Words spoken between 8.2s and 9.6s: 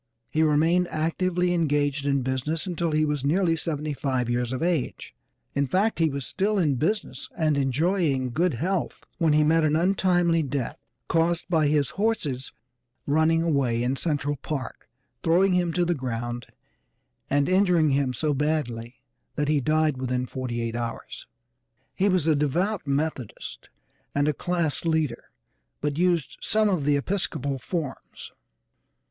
good health when he